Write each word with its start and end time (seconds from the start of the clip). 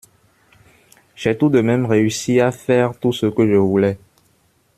J’ai 1.15 1.37
tout 1.37 1.49
de 1.49 1.61
même 1.61 1.85
réussi 1.85 2.39
à 2.39 2.51
faire 2.51 2.97
tout 2.97 3.13
ce 3.13 3.27
que 3.27 3.47
je 3.47 3.53
voulais. 3.57 3.99